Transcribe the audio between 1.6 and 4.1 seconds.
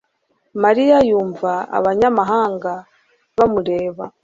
abanyamahanga bamureba